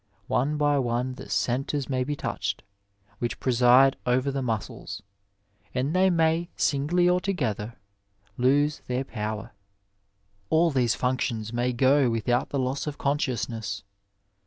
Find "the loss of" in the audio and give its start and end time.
12.49-12.97